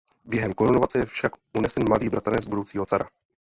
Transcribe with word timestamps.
Během 0.25 0.53
korunovace 0.53 0.99
je 0.99 1.05
však 1.05 1.31
unesen 1.57 1.89
malý 1.89 2.09
bratranec 2.09 2.45
budoucího 2.45 2.85
cara. 2.85 3.09